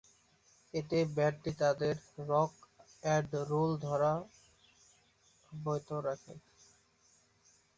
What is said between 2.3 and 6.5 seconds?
Rock and roll ধারা অব্যাহত রাখে।